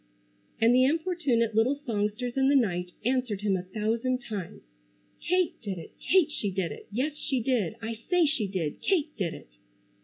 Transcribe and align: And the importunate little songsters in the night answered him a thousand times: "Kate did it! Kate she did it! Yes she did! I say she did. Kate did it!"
And 0.59 0.73
the 0.73 0.83
importunate 0.83 1.53
little 1.53 1.75
songsters 1.85 2.35
in 2.35 2.49
the 2.49 2.55
night 2.55 2.91
answered 3.05 3.41
him 3.41 3.55
a 3.55 3.61
thousand 3.61 4.17
times: 4.19 4.63
"Kate 5.21 5.61
did 5.61 5.77
it! 5.77 5.91
Kate 5.99 6.31
she 6.31 6.49
did 6.49 6.71
it! 6.71 6.87
Yes 6.91 7.15
she 7.15 7.39
did! 7.39 7.75
I 7.83 7.93
say 7.93 8.25
she 8.25 8.47
did. 8.47 8.81
Kate 8.81 9.15
did 9.15 9.35
it!" 9.35 9.49